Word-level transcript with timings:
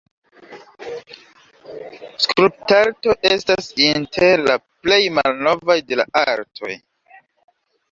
Skulptarto 2.25 3.15
estas 3.31 3.69
inter 3.89 4.43
la 4.49 4.57
plej 4.87 5.01
malnovaj 5.21 5.79
de 5.93 6.03
la 6.03 6.11
artoj. 6.27 6.75